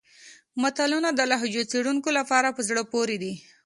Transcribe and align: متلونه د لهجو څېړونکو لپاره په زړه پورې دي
متلونه 0.61 1.09
د 1.13 1.21
لهجو 1.31 1.63
څېړونکو 1.71 2.09
لپاره 2.19 2.47
په 2.55 2.61
زړه 2.69 2.83
پورې 2.91 3.17
دي 3.23 3.33